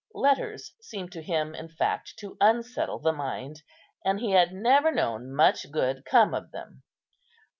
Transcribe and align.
Letters 0.15 0.73
seemed 0.81 1.11
to 1.11 1.21
him 1.21 1.53
in 1.53 1.69
fact 1.69 2.15
to 2.21 2.35
unsettle 2.41 2.97
the 2.97 3.13
mind; 3.13 3.61
and 4.03 4.19
he 4.19 4.31
had 4.31 4.51
never 4.51 4.91
known 4.91 5.31
much 5.31 5.69
good 5.71 6.05
come 6.05 6.33
of 6.33 6.49
them. 6.49 6.81